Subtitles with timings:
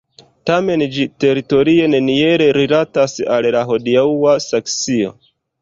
[0.49, 5.17] Tamen ĝi teritorie neniel rilatas al la hodiaŭa Saksio.